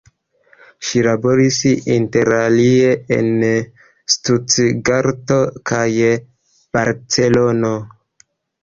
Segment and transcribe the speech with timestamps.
[0.87, 1.59] Ŝi laboris
[1.97, 3.31] interalie en
[4.15, 5.39] Stutgarto
[5.75, 5.87] kaj
[6.77, 7.77] Barcelono.